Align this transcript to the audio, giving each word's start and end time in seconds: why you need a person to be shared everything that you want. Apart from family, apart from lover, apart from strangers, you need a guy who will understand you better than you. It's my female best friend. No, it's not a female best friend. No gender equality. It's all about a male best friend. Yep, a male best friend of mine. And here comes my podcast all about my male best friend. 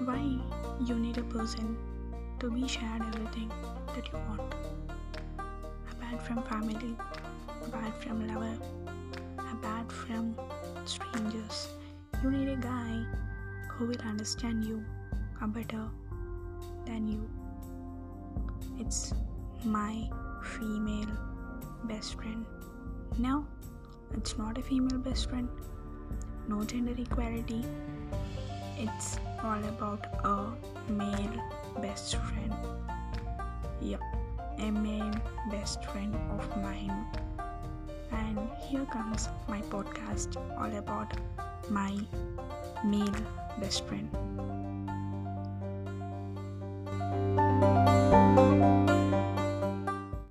why 0.00 0.38
you 0.84 0.98
need 0.98 1.18
a 1.18 1.22
person 1.22 1.76
to 2.40 2.50
be 2.50 2.66
shared 2.66 3.02
everything 3.14 3.50
that 3.94 4.10
you 4.12 4.18
want. 4.28 4.54
Apart 5.90 6.26
from 6.26 6.42
family, 6.42 6.96
apart 7.66 8.02
from 8.02 8.26
lover, 8.28 8.58
apart 9.38 9.90
from 9.92 10.34
strangers, 10.84 11.68
you 12.22 12.30
need 12.30 12.48
a 12.48 12.56
guy 12.56 13.04
who 13.70 13.86
will 13.86 14.00
understand 14.04 14.64
you 14.64 14.84
better 15.48 15.90
than 16.86 17.06
you. 17.06 17.28
It's 18.78 19.12
my 19.62 20.08
female 20.42 21.10
best 21.84 22.14
friend. 22.14 22.46
No, 23.18 23.46
it's 24.14 24.38
not 24.38 24.56
a 24.56 24.62
female 24.62 24.98
best 24.98 25.28
friend. 25.28 25.48
No 26.48 26.64
gender 26.64 26.94
equality. 26.96 27.62
It's 28.78 29.18
all 29.44 29.64
about 29.68 30.06
a 30.24 30.90
male 30.90 31.38
best 31.80 32.16
friend. 32.16 32.54
Yep, 33.80 34.00
a 34.58 34.70
male 34.70 35.14
best 35.50 35.84
friend 35.84 36.14
of 36.38 36.56
mine. 36.62 37.06
And 38.10 38.38
here 38.66 38.86
comes 38.86 39.28
my 39.46 39.60
podcast 39.62 40.36
all 40.58 40.74
about 40.78 41.12
my 41.68 41.94
male 42.84 43.20
best 43.60 43.84
friend. 43.84 44.08